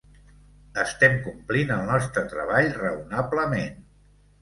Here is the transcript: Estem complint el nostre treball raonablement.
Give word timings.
Estem 0.83 1.19
complint 1.27 1.75
el 1.77 1.85
nostre 1.91 2.25
treball 2.35 2.75
raonablement. 2.83 3.83